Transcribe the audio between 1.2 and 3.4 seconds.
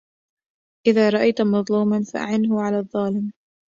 مظلوماً فأعِنْهُ على الظّالم.